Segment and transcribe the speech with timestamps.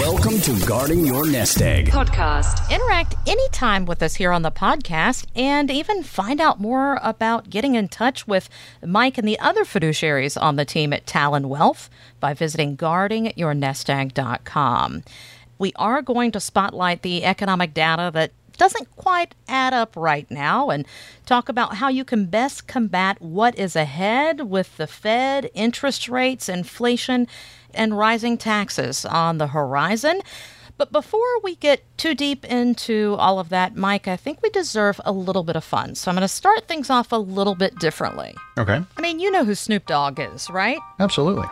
[0.00, 2.70] Welcome to Guarding Your Nest Egg podcast.
[2.70, 7.74] Interact anytime with us here on the podcast and even find out more about getting
[7.74, 8.48] in touch with
[8.82, 15.02] Mike and the other fiduciaries on the team at Talon Wealth by visiting guardingyournestegg.com.
[15.58, 20.68] We are going to spotlight the economic data that doesn't quite add up right now
[20.68, 20.86] and
[21.24, 26.46] talk about how you can best combat what is ahead with the Fed, interest rates,
[26.46, 27.26] inflation,
[27.72, 30.20] and rising taxes on the horizon.
[30.76, 35.00] But before we get too deep into all of that, Mike, I think we deserve
[35.06, 35.94] a little bit of fun.
[35.94, 38.34] So I'm going to start things off a little bit differently.
[38.58, 38.82] Okay.
[38.94, 40.78] I mean, you know who Snoop Dogg is, right?
[40.98, 41.46] Absolutely.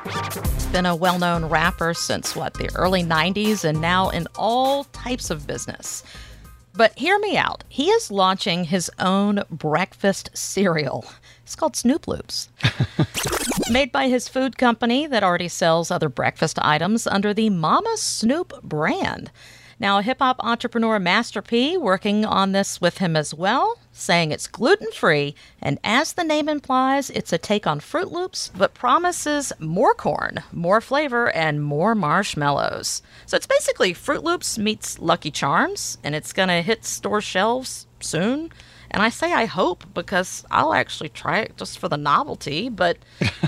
[0.72, 5.30] Been a well known rapper since what, the early 90s and now in all types
[5.30, 6.04] of business.
[6.74, 7.64] But hear me out.
[7.68, 11.04] He is launching his own breakfast cereal.
[11.42, 12.48] It's called Snoop Loopz.
[13.72, 18.62] Made by his food company that already sells other breakfast items under the Mama Snoop
[18.62, 19.30] brand.
[19.80, 24.48] Now, hip hop entrepreneur Master P working on this with him as well, saying it's
[24.48, 29.52] gluten free, and as the name implies, it's a take on Froot Loops, but promises
[29.61, 33.02] more corn, more flavor, and more marshmallows.
[33.27, 37.86] So it's basically Froot Loops meets Lucky Charms, and it's going to hit store shelves
[38.00, 38.50] soon.
[38.91, 42.98] And I say I hope because I'll actually try it just for the novelty, but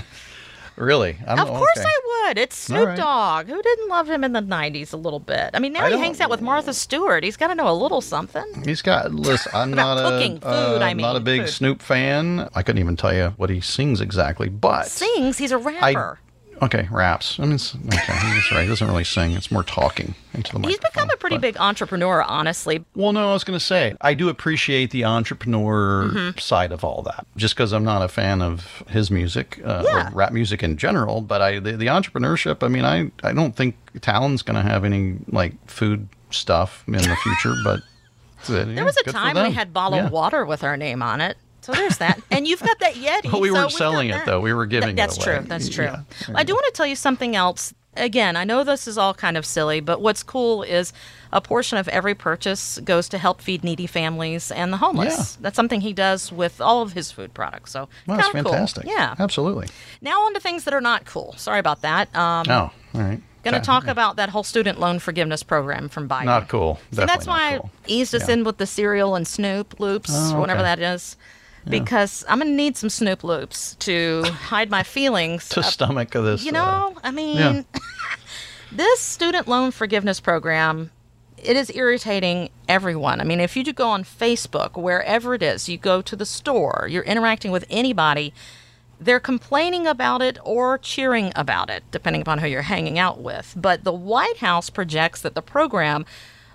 [0.75, 1.17] Really?
[1.27, 1.85] I'm, of course okay.
[1.85, 2.37] I would.
[2.37, 2.97] It's Snoop right.
[2.97, 3.47] Dogg.
[3.47, 5.51] Who didn't love him in the 90s a little bit?
[5.53, 7.23] I mean, now I he hangs out with Martha Stewart.
[7.23, 8.63] He's got to know a little something.
[8.65, 9.13] He's got.
[9.13, 11.49] Listen, I'm About not cooking, a food, uh, I not a big food.
[11.49, 12.49] Snoop fan.
[12.55, 15.37] I couldn't even tell you what he sings exactly, but Sings.
[15.37, 16.19] He's a rapper.
[16.61, 17.39] Okay, raps.
[17.39, 18.61] I mean, it's, okay, he's right.
[18.63, 19.31] He doesn't really sing.
[19.31, 22.83] It's more talking into the He's become a pretty but- big entrepreneur, honestly.
[22.95, 26.37] Well, no, I was going to say I do appreciate the entrepreneur Mm-hmm.
[26.39, 27.25] side of all that.
[27.37, 30.07] Just because I'm not a fan of his music uh, Yeah.
[30.09, 32.63] or rap music in general, but I the, the entrepreneurship.
[32.63, 36.93] I mean, I I don't think Talon's going to have any like food stuff in
[36.93, 37.81] the future, but
[38.47, 40.09] There was a time we had bottled yeah.
[40.09, 41.37] water with our name on it.
[41.61, 42.19] So there's that.
[42.31, 43.21] And you've got that Yeti.
[43.31, 44.25] But we so weren't we've selling it, that.
[44.25, 44.39] though.
[44.41, 45.37] We were giving it That's away.
[45.37, 45.45] true.
[45.47, 45.85] That's true.
[45.85, 46.01] Yeah,
[46.35, 47.73] I do want to tell you something else.
[47.97, 50.93] Again, I know this is all kind of silly, but what's cool is
[51.33, 55.35] a portion of every purchase goes to help feed needy families and the homeless.
[55.35, 55.41] Yeah.
[55.41, 57.71] That's something he does with all of his food products.
[57.71, 58.53] So Well, that's kind of cool.
[58.53, 58.85] fantastic.
[58.87, 59.15] Yeah.
[59.19, 59.67] absolutely.
[60.01, 61.33] Now on to things that are not cool.
[61.37, 62.15] Sorry about that.
[62.15, 62.71] Um, Oh, all
[63.01, 63.21] right.
[63.43, 63.65] Going to Okay.
[63.65, 66.25] talk about that whole student loan forgiveness program from Biden.
[66.25, 66.79] Not cool.
[66.93, 67.71] So that's why cool.
[67.85, 68.35] I eased us Yeah.
[68.35, 71.17] in with the cereal and Snoop Loopz, Oh, whatever that is,
[71.69, 75.49] because I'm going to need some Snoop Loopz to hide my feelings.
[75.49, 76.43] to up- stomach of this.
[76.43, 77.63] you uh, know, I mean, yeah.
[78.71, 80.91] this student loan forgiveness program.
[81.37, 83.19] It is irritating everyone.
[83.19, 86.25] I mean, if you do go on Facebook, wherever it is, you go to the
[86.25, 88.31] store, you're interacting with anybody,
[88.99, 93.55] they're complaining about it or cheering about it, depending upon who you're hanging out with.
[93.57, 96.05] But the White House projects that the program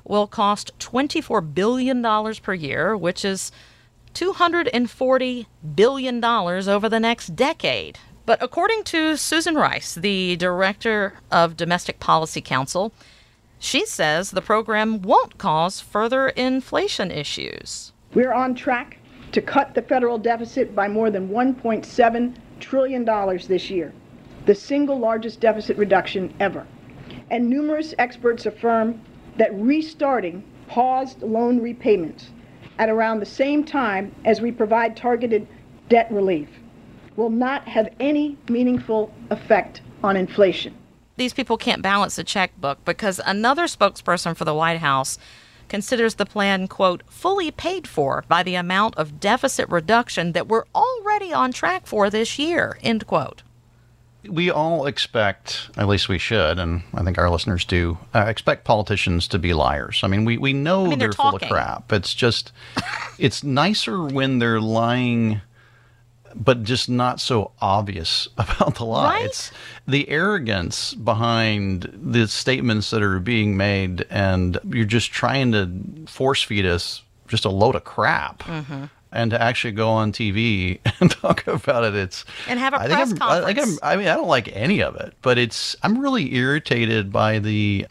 [0.05, 2.03] will cost $24 billion
[2.37, 3.51] per year, which is
[4.17, 7.99] $240 billion over the next decade.
[8.25, 12.95] But according to Susan Rice, the director of Domestic Policy Council,
[13.59, 17.93] she says the program won't cause further inflation issues.
[18.15, 18.97] We're on track
[19.33, 23.05] to cut the federal deficit by more than $1.7 trillion
[23.49, 23.93] this year,
[24.47, 26.67] the single largest deficit reduction ever.
[27.31, 28.99] And numerous experts affirm
[29.37, 32.31] that restarting paused loan repayments
[32.79, 35.47] at around the same time as we provide targeted
[35.89, 36.49] debt relief
[37.17, 40.75] will not have any meaningful effect on inflation.
[41.17, 45.19] These people can't balance a checkbook because another spokesperson for the White House
[45.69, 50.65] considers the plan, quote, fully paid for by the amount of deficit reduction that we're
[50.75, 53.43] already on track for this year, end quote.
[54.29, 58.65] We all expect, at least we should, and I think our listeners do, uh, expect
[58.65, 60.01] politicians to be liars.
[60.03, 61.93] I mean, we, we know mean, they're they're, full of crap.
[61.93, 62.53] It's just,
[63.19, 65.41] it's nicer when they're lying,
[66.35, 69.15] but just not so obvious about the lie.
[69.15, 69.25] Right?
[69.27, 69.51] It's
[69.87, 76.43] the arrogance behind the statements that are being made, and you're just trying to force
[76.43, 78.43] feed us just a load of crap.
[78.45, 78.85] Mm-hmm.
[79.17, 82.87] And to actually go on TV and talk about it, it's And have a I
[82.89, 83.59] press I conference.
[83.83, 87.39] I'm- I mean, I don't like any of it, but it's I'm really irritated by
[87.39, 87.87] the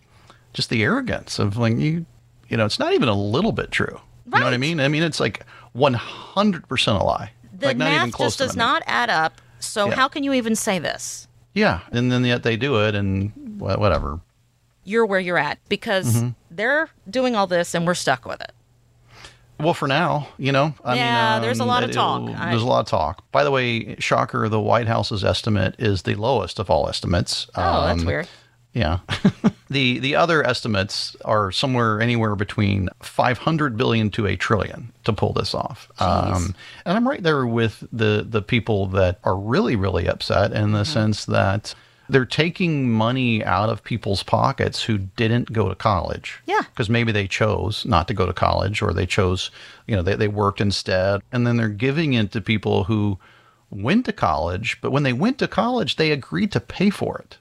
[0.54, 2.06] just the arrogance of like you
[2.48, 4.00] you know, it's not even a little bit true.
[4.26, 4.80] You know what I mean?
[4.80, 5.46] I mean, it's like
[5.76, 7.32] 100% a lie.
[7.58, 9.42] The like not math even close just does not add up.
[9.60, 9.96] So Yeah.
[9.96, 11.28] how can you even say this?
[11.54, 14.20] Yeah, and then yet they do it and whatever.
[14.84, 16.30] You're where you're at because Mm-hmm.
[16.52, 18.52] they're doing all this and we're stuck with it.
[19.60, 20.74] Well, for now, you know.
[20.84, 22.24] I Yeah, mean, there's a um, lot of it- talk.
[22.24, 23.24] it'll- There's a lot of talk.
[23.32, 27.48] By the way, shocker, the White House's estimate is the lowest of all estimates.
[27.56, 28.28] Oh, that's Um, weird.
[28.74, 29.00] Yeah.
[29.70, 35.32] the the other estimates are somewhere anywhere between 500 billion to a trillion to pull
[35.32, 35.88] this off.
[36.00, 36.54] Um,
[36.86, 40.84] and I'm right there with the the people that are really really upset in the
[40.84, 41.74] sense that
[42.10, 46.42] they're taking money out of people's pockets who didn't go to college.
[46.46, 46.62] Yeah.
[46.62, 49.52] Because maybe they chose not to go to college or they chose,
[49.88, 51.22] you know, they, they worked instead.
[51.32, 53.18] And then they're giving it to people who
[53.70, 57.38] went to college, but when they went to college, they agreed to pay for it.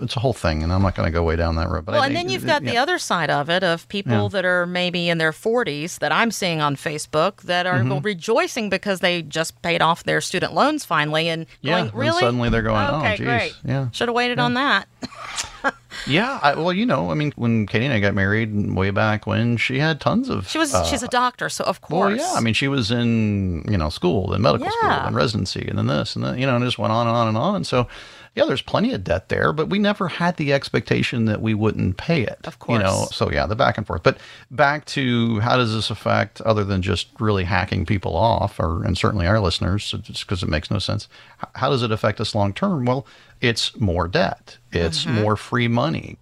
[0.00, 1.84] It's a whole thing, and I'm not going to go way down that road.
[1.84, 2.82] But Well, I and then you've got the yeah.
[2.82, 4.28] other side of it of people Yeah.
[4.28, 7.98] that are maybe in their 40s that I'm seeing on Facebook that are Mm-hmm.
[8.04, 12.20] rejoicing because they just paid off their student loans finally and Yeah, going, and really?
[12.20, 13.54] suddenly they're going, oh, okay, geez, great.
[13.64, 13.88] yeah.
[13.92, 14.88] Should have waited on that.
[16.08, 19.26] Yeah, I, well, you know, I mean, when Katie and I got married way back
[19.28, 20.48] when, she had tons of.
[20.48, 22.18] She was she's a doctor, so of course.
[22.18, 22.36] Well, yeah.
[22.36, 25.06] I mean, she was in you know school, and medical school, Yeah.
[25.06, 27.16] and residency, and then this, and then you know, and it just went on and
[27.16, 27.54] on and on.
[27.54, 27.86] And so,
[28.34, 31.96] yeah, there's plenty of debt there, but we never had the expectation that we wouldn't
[31.96, 32.38] pay it.
[32.44, 32.78] Of course.
[32.78, 34.02] You know, so yeah, the back and forth.
[34.02, 34.18] But
[34.50, 38.98] back to how does this affect, other than just really hacking people off, or and
[38.98, 41.08] certainly our listeners, just because it makes no sense.
[41.54, 42.86] How does it affect us long term?
[42.86, 43.06] Well,
[43.40, 44.58] it's more debt.
[44.72, 45.22] It's mm-hmm.
[45.22, 46.18] more free money.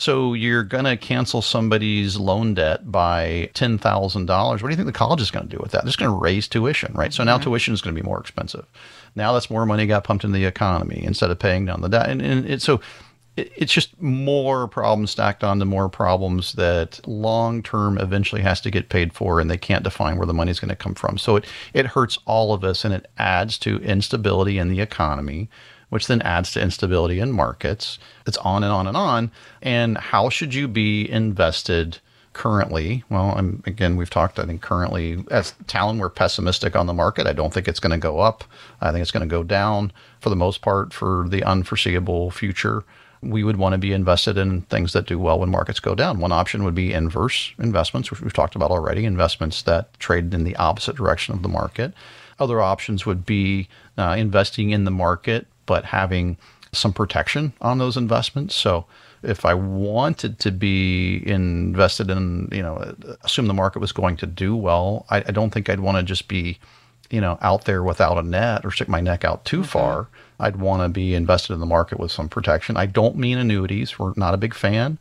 [0.00, 4.62] So you're going to cancel somebody's loan debt by ten thousand dollars.
[4.62, 5.82] What do you think the college is going to do with that?
[5.82, 7.12] They're just going to raise tuition, right?
[7.12, 7.50] So now mm-hmm.
[7.50, 8.64] tuition is going to be more expensive.
[9.14, 12.08] Now that's more money got pumped into the economy instead of paying down the debt,
[12.08, 12.80] and, and it, so
[13.36, 18.70] it, it's just more problems stacked onto more problems that long term eventually has to
[18.70, 21.18] get paid for, and they can't define where the money's going to come from.
[21.18, 21.44] So it
[21.74, 25.50] it hurts all of us, and it adds to instability in the economy
[25.90, 27.98] which then adds to instability in markets.
[28.26, 29.30] It's on and on and on.
[29.60, 31.98] And how should you be invested
[32.32, 33.04] currently?
[33.10, 37.26] Well, I'm, again, we've talked, I think currently as Talon, we're pessimistic on the market.
[37.26, 38.44] I don't think it's going to go up.
[38.80, 42.84] I think it's going to go down for the most part for the unforeseeable future.
[43.22, 46.20] We would want to be invested in things that do well when markets go down.
[46.20, 50.44] One option would be inverse investments, which we've talked about already, investments that trade in
[50.44, 51.92] the opposite direction of the market.
[52.38, 56.36] Other options would be uh, investing in the market, but having
[56.72, 58.56] some protection on those investments.
[58.56, 58.86] So
[59.22, 64.26] if I wanted to be invested in, you know, assume the market was going to
[64.26, 66.58] do well, I, I don't think I'd want to just be,
[67.08, 69.66] you know, out there without a net or stick my neck out too mm-hmm.
[69.66, 70.08] far.
[70.40, 72.76] I'd want to be invested in the market with some protection.
[72.76, 73.96] I don't mean annuities.
[73.96, 74.98] We're not a big fan.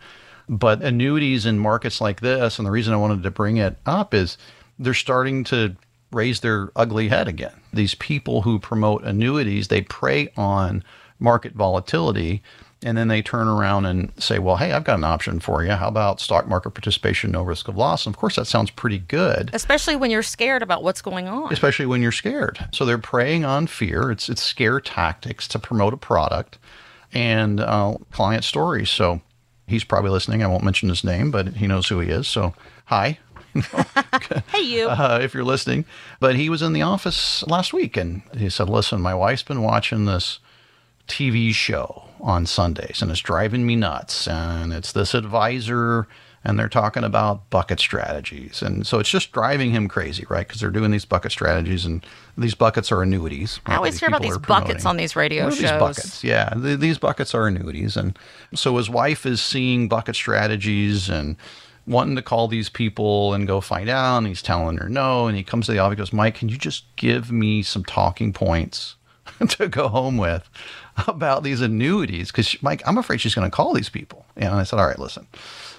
[0.48, 4.13] But annuities in markets like this, and the reason I wanted to bring it up
[4.13, 4.38] is
[4.77, 5.75] they're starting to
[6.11, 7.53] raise their ugly head again.
[7.73, 10.83] These people who promote annuities, they prey on
[11.19, 12.41] market volatility
[12.81, 15.71] and then they turn around and say, well, hey, I've got an option for you.
[15.71, 18.06] How about stock market participation, no risk of loss?
[18.06, 21.51] And of course, that sounds pretty good Especially when you're scared about what's going on.
[21.51, 22.57] especially when you're scared.
[22.71, 24.12] So they're preying on fear.
[24.12, 26.57] It's it's scare tactics to promote a product
[27.13, 28.89] and uh, client stories.
[28.89, 29.19] So
[29.67, 30.41] he's probably listening.
[30.41, 32.27] I won't mention his name, but he knows who he is.
[32.29, 32.53] So
[32.85, 33.19] hi.
[34.51, 34.90] Hey, you.
[34.90, 35.86] uh, if you're listening.
[36.19, 39.62] But he was in the office last week and he said, Listen, my wife's been
[39.62, 40.40] watching this
[41.07, 44.28] TV show on Sundays and it's driving me nuts.
[44.28, 46.07] And it's this advisor
[46.44, 48.62] and they're talking about bucket strategies.
[48.62, 50.48] And so it's just driving him crazy, right?
[50.48, 52.06] Because they're doing these bucket strategies and
[52.38, 53.60] these buckets are annuities.
[53.66, 55.60] I always hear about these buckets on these radio shows.
[55.60, 56.50] These buckets, yeah.
[56.50, 58.18] th- these buckets are annuities, and
[58.56, 61.36] so his wife is seeing bucket strategies and
[61.89, 64.19] wanting to call these people and go find out.
[64.19, 65.98] And he's telling her no, and he comes to the office.
[65.98, 68.96] Goes, Mike, can you just give me some talking points
[69.50, 70.50] to go home with
[71.08, 72.31] about these annuities?
[72.31, 74.25] Because Mike, I'm afraid she's going to call these people.
[74.38, 75.27] And I said, all right, listen,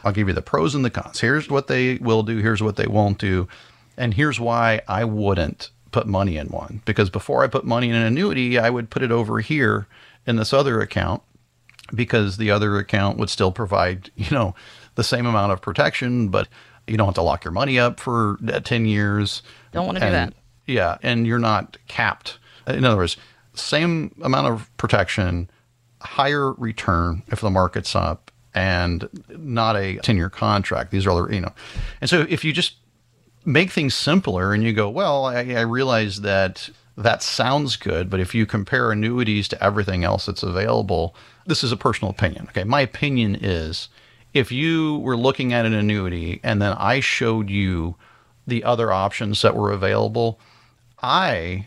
[0.05, 1.21] I'll give you the pros and the cons.
[1.21, 2.39] Here's what they will do.
[2.39, 3.49] Here's what they won't do.
[3.97, 6.83] And here's why I wouldn't put money in one.
[6.85, 9.87] Because before I put money in an annuity, I would put it over here
[10.27, 11.23] in this other account
[11.95, 14.55] because the other account would still provide, you know,
[15.01, 16.47] the same amount of protection, but
[16.87, 19.43] you don't have to lock your money up for uh, 10 years.
[19.73, 20.35] Don't wanna do that.
[20.67, 20.99] Yeah.
[21.03, 22.39] And you're not capped.
[22.67, 23.17] In other words,
[23.55, 25.49] same amount of protection,
[26.03, 30.91] higher return if the market's up, and not a 10 year contract.
[30.91, 31.55] These are other, you know.
[32.03, 32.75] And so if you just
[33.47, 38.21] make things simpler and you go, well, I, I realize that that sounds good, but
[38.21, 41.17] if you compare annuities to everything else that's available,
[41.47, 42.49] this is a personal opinion.
[42.51, 42.65] Okay.
[42.65, 43.89] My opinion is
[44.35, 47.97] if you were looking at an annuity and then I showed you
[48.47, 50.39] the other options that were available,
[51.03, 51.67] I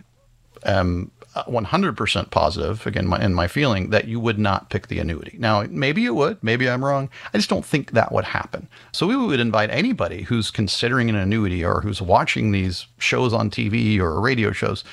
[0.64, 5.00] am uh, 100% positive, again, my, in my feeling, that you would not pick the
[5.00, 5.36] annuity.
[5.40, 7.10] Now, maybe you would, maybe I'm wrong.
[7.34, 8.70] I just don't think that would happen.
[8.92, 13.50] So we would invite anybody who's considering an annuity or who's watching these shows on
[13.50, 14.84] TV or radio shows,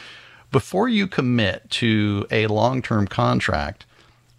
[0.51, 3.85] before you commit to a long term contract,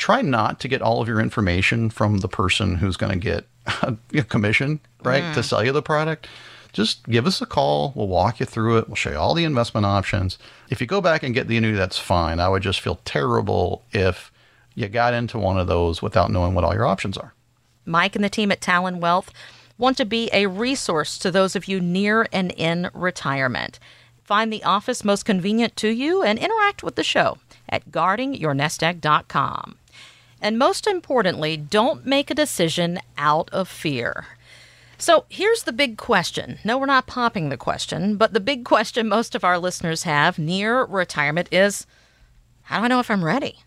[0.02, 3.46] try not to get all of your information from the person who's going to get
[4.16, 5.44] a commission, right, to mm.
[5.44, 6.28] sell you the product.
[6.74, 7.94] Just give us a call.
[7.96, 8.88] We'll walk you through it.
[8.88, 10.40] We'll show you all the investment options.
[10.72, 12.40] If you go back and get the annuity, that's fine.
[12.40, 14.32] I would just feel terrible if
[14.74, 17.36] you got into one of those without knowing what all your options are.
[17.86, 19.32] Mike and the team at Talon Wealth
[19.78, 23.78] want to be a resource to those of you near and in retirement.
[24.24, 27.38] Find the office most convenient to you and interact with the show
[27.70, 29.76] at guardingyournestegg.com.
[30.42, 34.26] And most importantly, don't make a decision out of fear.
[34.98, 36.60] So here's the big question.
[36.64, 40.40] No, we're not popping the question, but the big question most of our listeners have
[40.40, 41.86] near retirement is
[42.64, 43.58] how do I know if I'm ready?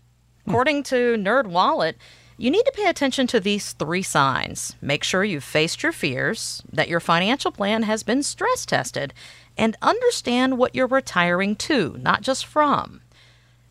[0.43, 0.51] Hmm.
[0.51, 1.95] According to NerdWallet,
[2.37, 4.75] you need to pay attention to these three signs.
[4.81, 9.13] Make sure you've faced your fears, that your financial plan has been stress tested,
[9.57, 13.01] and understand what you're retiring to, not just from.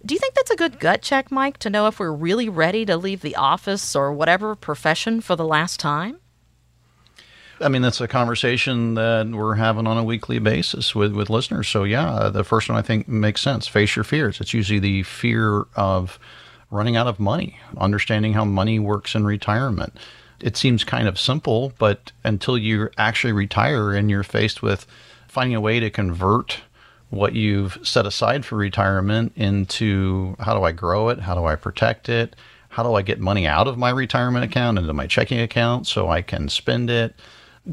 [0.04, 2.84] Do you think that's a good gut check, Mike, to know if we're really ready
[2.84, 6.18] to leave the office or whatever profession for the last time?
[7.58, 11.68] I mean, that's a conversation that we're having on a weekly basis with, with listeners.
[11.68, 13.66] So, yeah, uh, the first one I think makes sense.
[13.66, 14.42] Face your fears.
[14.42, 16.18] It's usually the fear of
[16.70, 19.96] running out of money, understanding how money works in retirement.
[20.40, 24.86] It seems kind of simple, but until you actually retire and you're faced with
[25.28, 26.60] finding a way to convert
[27.14, 31.20] what you've set aside for retirement into how do I grow it?
[31.20, 32.36] How do I protect it?
[32.68, 36.08] How do I get money out of my retirement account into my checking account so
[36.08, 37.14] I can spend it?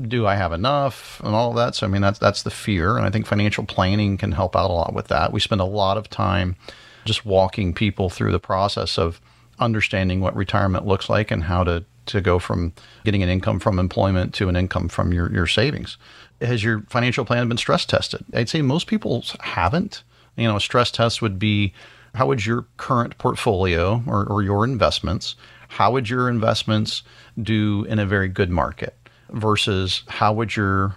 [0.08, 1.76] Do I have enough and all of that?
[1.76, 4.70] So I mean that's that's the fear and I think financial planning can help out
[4.70, 5.34] a lot with that.
[5.34, 6.56] We spend a lot of time
[7.04, 9.20] just walking people through the process of
[9.60, 13.80] understanding what retirement looks like and how to to go from getting an income from
[13.80, 15.98] employment to an income from your, your savings.
[16.42, 18.24] Has your financial plan been stress tested?
[18.34, 20.04] I'd say most people haven't.
[20.36, 21.74] You know, a stress test would be
[22.16, 25.36] how would your current portfolio or, or your investments,
[25.70, 27.04] how would your investments
[27.42, 28.96] do in a very good market
[29.30, 30.96] versus how would your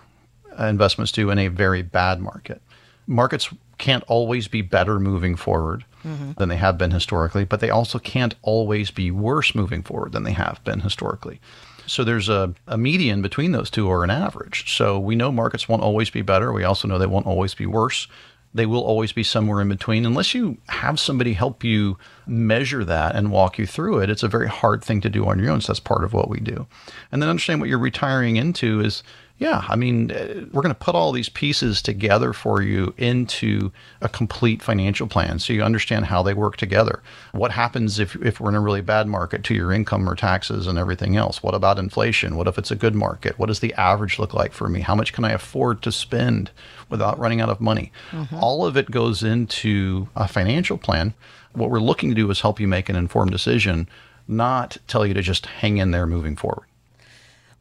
[0.59, 2.61] investments do in a very bad market?
[3.07, 6.33] Markets can't always be better moving forward mm-hmm.
[6.37, 10.25] than they have been historically, but they also can't always be worse moving forward than
[10.25, 11.41] they have been historically.
[11.87, 14.75] So there's a, a median between those two or an average.
[14.77, 16.53] So we know markets won't always be better.
[16.53, 18.09] We also know they won't always be worse.
[18.55, 20.07] They will always be somewhere in between.
[20.07, 24.29] Unless you have somebody help you measure that and walk you through it, it's a
[24.29, 25.61] very hard thing to do on your own.
[25.61, 26.67] So that's part of what we do.
[27.11, 29.03] And then understand what you're retiring into is
[29.39, 33.73] yeah, I mean, uh, we're going to put all these pieces together for you into
[34.01, 37.03] a complete financial plan so you understand how they work together.
[37.33, 40.69] What happens if, if we're in a really bad market to your income or taxes
[40.69, 41.43] and everything else?
[41.43, 42.37] What about inflation?
[42.37, 43.37] What if it's a good market?
[43.37, 44.81] What does the average look like for me?
[44.81, 46.53] How much can I afford to spend
[46.89, 47.91] without running out of money?
[48.13, 48.37] Mm-hmm.
[48.37, 51.13] All of it goes into a financial plan.
[51.55, 53.89] What we're looking to do is help you make an informed decision,
[54.29, 56.67] not tell you to just hang in there moving forward.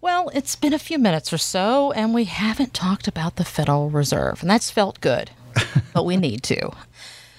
[0.04, 3.90] Well, it's been a few minutes or so, and we haven't talked about the Federal
[3.90, 5.32] Reserve, and that's felt good,
[5.94, 6.72] but we need to.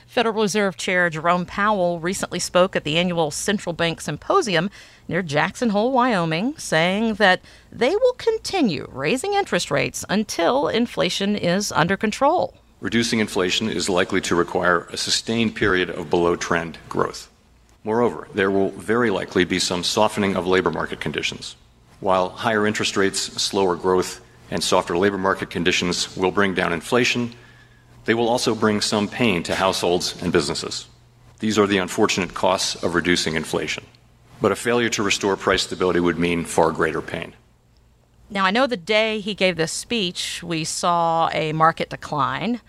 [0.06, 4.70] Federal Reserve Chair Jerome Powell recently spoke at the annual Central Bank Symposium
[5.08, 11.70] near Jackson Hole, Wyoming, saying that they will continue raising interest rates until inflation is
[11.70, 12.54] under control.
[12.80, 17.30] Reducing inflation is likely to require a sustained period of below trend growth.
[17.84, 21.56] Moreover, there will very likely be some softening of labor market conditions.
[22.04, 24.20] While higher interest rates, slower growth,
[24.50, 27.32] and softer labor market conditions will bring down inflation,
[28.04, 30.86] they will also bring some pain to households and businesses.
[31.38, 33.86] These are the unfortunate costs of reducing inflation.
[34.42, 37.32] But a failure to restore price stability would mean far greater pain.
[38.28, 42.60] Now, I know the day he gave this speech, we saw a market decline.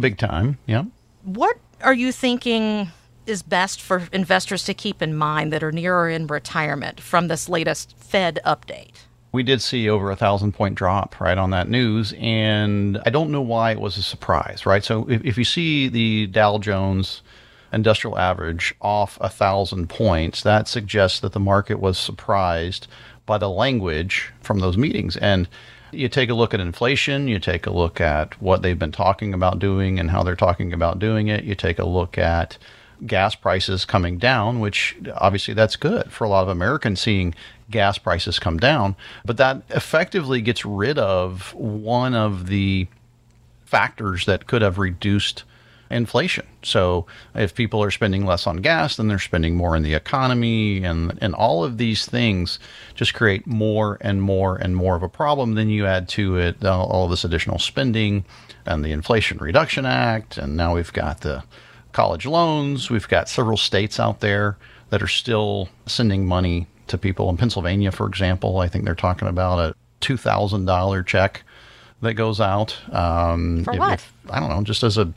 [0.00, 0.84] Big time, yeah.
[1.24, 2.90] What are you thinking
[3.26, 7.48] is best for investors to keep in mind that are nearer in retirement from this
[7.48, 8.92] latest Fed update?
[9.32, 13.30] We did see over a thousand point drop right on that news, and I don't
[13.30, 14.84] know why it was a surprise, right?
[14.84, 17.22] So if, if you see the Dow Jones
[17.72, 22.86] industrial average off a thousand points, that suggests that the market was surprised
[23.26, 25.16] by the language from those meetings.
[25.16, 25.48] And
[25.92, 29.34] you take a look at inflation, you take a look at what they've been talking
[29.34, 32.56] about doing and how they're talking about doing it, you take a look at
[33.04, 37.34] gas prices coming down, which obviously that's good for a lot of Americans seeing
[37.70, 38.96] gas prices come down.
[39.24, 42.86] But that effectively gets rid of one of the
[43.64, 45.44] factors that could have reduced
[45.90, 46.46] inflation.
[46.62, 50.84] So if people are spending less on gas, then they're spending more in the economy
[50.84, 52.58] and and all of these things
[52.94, 55.54] just create more and more and more of a problem.
[55.54, 58.24] Then you add to it all, this additional spending
[58.64, 61.44] and the Inflation Reduction Act and now we've got the
[61.96, 62.90] college loans.
[62.90, 64.58] We've got several states out there
[64.90, 67.30] that are still sending money to people.
[67.30, 71.42] In Pennsylvania, for example, I think they're talking about a $2,000 check
[72.02, 72.76] that goes out.
[72.92, 73.92] Um, for if, what?
[73.94, 75.10] If, I don't know, just as a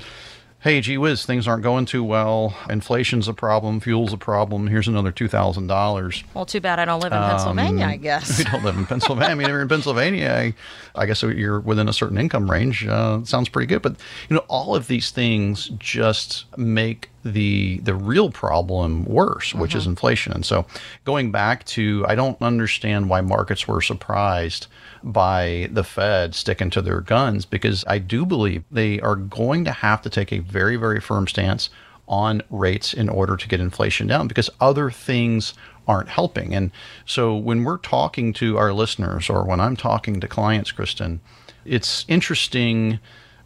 [0.62, 2.56] hey, gee whiz, things aren't going too well.
[2.70, 3.80] Inflation's a problem.
[3.80, 4.68] Fuel's a problem.
[4.68, 6.24] Here's another two thousand dollars.
[6.34, 7.86] Well, too bad I don't live in um, Pennsylvania.
[7.86, 9.32] I guess you don't live in Pennsylvania.
[9.32, 10.54] I mean, if you're in Pennsylvania, I,
[10.96, 12.86] I, guess you're within a certain income range.
[12.86, 13.82] Uh, sounds pretty good.
[13.82, 13.96] But
[14.30, 19.84] you know, all of these things just make the the real problem worse, which is
[19.84, 19.92] mm-hmm.
[19.92, 20.34] inflation.
[20.34, 20.66] And so,
[21.06, 24.68] going back to, I don't understand why markets were surprised
[25.04, 29.72] by the Fed sticking to their guns because I do believe they are going to
[29.72, 31.70] have to take a very very firm stance
[32.08, 35.54] on rates in order to get inflation down because other things
[35.88, 36.56] aren't helping.
[36.56, 36.72] And
[37.06, 41.20] so, when we're talking to our listeners or when I'm talking to clients, Kristen,
[41.66, 43.00] it's interesting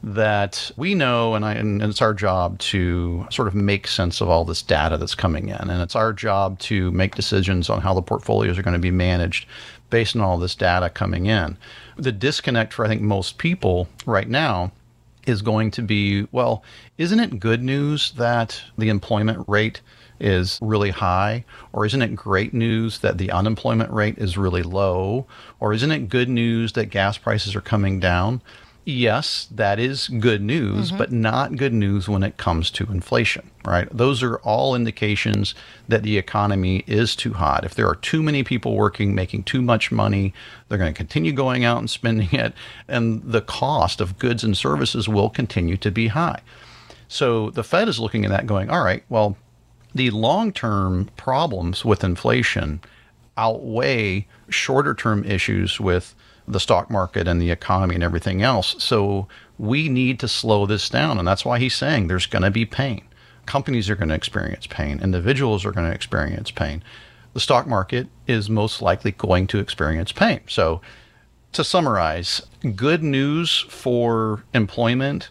[0.04, 4.30] that we know, and, I, and it's our job to sort of make sense of
[4.30, 5.70] all this data that's coming in.
[5.70, 8.92] And it's our job to make decisions on how the portfolios are going to be
[8.92, 9.48] managed
[9.90, 11.58] based on all this data coming in.
[11.96, 14.74] The disconnect for, I think, most people right now
[15.26, 16.64] is going to be well,
[16.98, 19.80] isn't it good news that the employment rate
[20.20, 21.46] is really high?
[21.72, 25.28] Or isn't it great news that the unemployment rate is really low?
[25.62, 28.42] Or isn't it good news that gas prices are coming down?
[28.86, 30.98] Yes, that is good news, mm-hmm.
[30.98, 33.88] but not good news when it comes to inflation, right?
[33.96, 35.56] Those are all indications
[35.88, 37.64] that the economy is too hot.
[37.64, 40.34] If there are too many people working, making too much money,
[40.68, 42.54] they're going to continue going out and spending it,
[42.88, 46.42] and the cost of goods and services will continue to be high.
[47.08, 49.38] So the Fed is looking at that going, all right, well,
[49.96, 52.82] the long term problems with inflation
[53.38, 56.16] outweigh shorter term issues with
[56.48, 58.76] the stock market and the economy and everything else.
[58.84, 61.18] So we need to slow this down.
[61.18, 63.04] And that's why he's saying there's going to be pain.
[63.46, 66.84] Companies are going to experience pain, individuals are going to experience pain.
[67.34, 70.42] The stock market is most likely going to experience pain.
[70.48, 70.82] So,
[71.52, 72.42] to summarize,
[72.76, 75.30] good news for employment,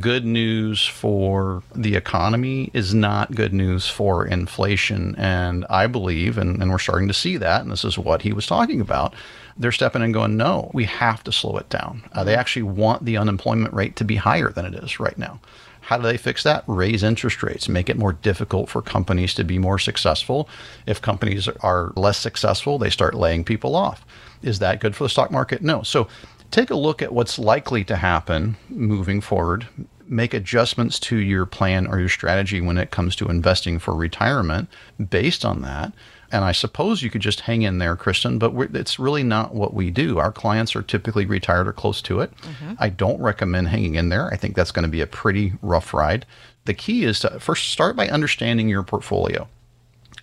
[0.00, 5.14] good news for the economy is not good news for inflation.
[5.16, 8.32] And I believe, and, and we're starting to see that, and this is what he
[8.32, 9.14] was talking about
[9.56, 12.02] they're stepping in and going, no, we have to slow it down.
[12.12, 15.40] Uh, they actually want the unemployment rate to be higher than it is right now.
[15.80, 16.64] How do they fix that?
[16.66, 20.48] Raise interest rates, make it more difficult for companies to be more successful.
[20.86, 24.04] If companies are less successful, they start laying people off.
[24.42, 25.62] Is that good for the stock market?
[25.62, 25.82] No.
[25.82, 26.08] So
[26.50, 29.66] take a look at what's likely to happen moving forward.
[30.06, 34.70] Make adjustments to your plan or your strategy when it comes to investing for retirement
[35.10, 35.92] based on that
[36.34, 39.72] and I suppose you could just hang in there, Kristen, but it's really not what
[39.72, 40.18] we do.
[40.18, 42.36] Our clients are typically retired or close to it.
[42.38, 42.72] Mm-hmm.
[42.80, 44.26] I don't recommend hanging in there.
[44.26, 46.26] I think that's going to be a pretty rough ride.
[46.64, 49.46] The key is to first start by understanding your portfolio.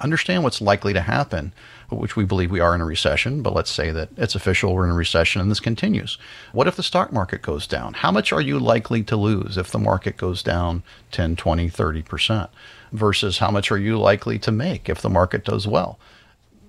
[0.01, 1.53] Understand what's likely to happen,
[1.91, 4.85] which we believe we are in a recession, but let's say that it's official, we're
[4.85, 6.17] in a recession and this continues.
[6.51, 7.93] What if the stock market goes down?
[7.95, 12.49] How much are you likely to lose if the market goes down 10, 20, 30%?
[12.91, 15.97] versus how much are you likely to make if the market does well.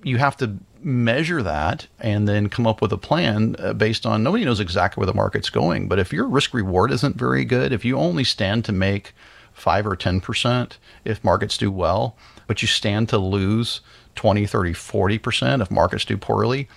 [0.02, 4.22] You have to measure that and then come up with a plan uh, based on
[4.22, 5.88] nobody knows exactly where the market's going.
[5.88, 9.14] But if your risk reward isn't very good, if you only stand to make
[9.52, 13.80] five or 10% if markets do well, but you stand to lose
[14.14, 16.68] 20, 30, 40% if markets do poorly,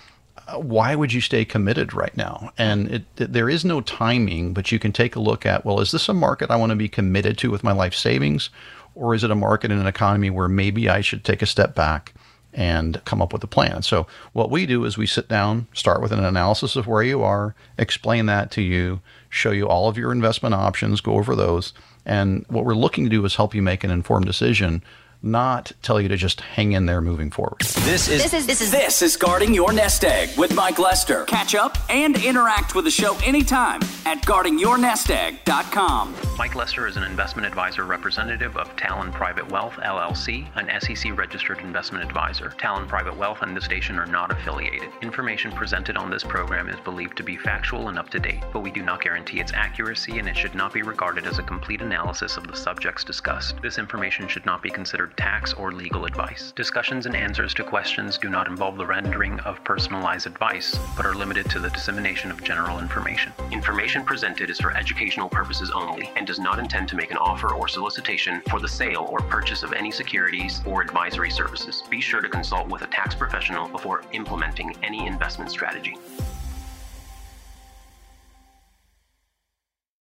[0.47, 2.51] uh, why would you stay committed right now?
[2.57, 5.91] And it, there is no timing, but you can take a look at well, is
[5.91, 8.49] this a market I want to be committed to with my life savings?
[8.93, 11.75] Or is it a market and an economy where maybe I should take a step
[11.75, 12.13] back
[12.53, 13.81] and come up with a plan?
[13.81, 17.21] So, what we do is we sit down, start with an analysis of where you
[17.21, 21.73] are, explain that to you, show you all of your investment options, go over those.
[22.05, 24.81] And what we're looking to do is help you make an informed decision
[25.25, 27.61] not tell you to just hang in there moving forward.
[27.61, 31.25] This is this is this is, this is guarding your nest egg with Mike Lester.
[31.25, 36.15] Catch up and interact with the show anytime at guardingyournestegg.com.
[36.37, 41.59] Mike Lester is an investment advisor representative of Talon Private Wealth LLC, an SEC registered
[41.59, 42.49] investment advisor.
[42.57, 44.89] Talon Private Wealth and the station are not affiliated.
[45.01, 48.59] Information presented on this program is believed to be factual and up to date, but
[48.59, 51.81] we do not guarantee its accuracy and it should not be regarded as a complete
[51.81, 53.55] analysis of the subjects discussed.
[53.61, 56.51] This information should not be considered tax, or legal advice.
[56.55, 61.15] Discussions and answers to questions do not involve the rendering of personalized advice, but are
[61.15, 63.31] limited to the dissemination of general information.
[63.51, 67.53] Information presented is for educational purposes only and does not intend to make an offer
[67.53, 71.83] or solicitation for the sale or purchase of any securities or advisory services.
[71.89, 75.97] Be sure to consult with a tax professional before implementing any investment strategy.